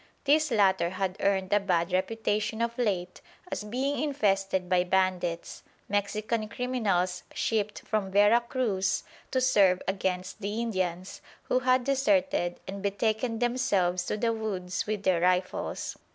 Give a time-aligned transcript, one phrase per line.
[0.23, 6.47] This latter had earned a bad reputation of late as being infested by bandits, Mexican
[6.49, 13.37] criminals shipped from Vera Cruz to serve against the Indians, who had deserted and betaken
[13.37, 15.95] themselves to the woods with their rifles.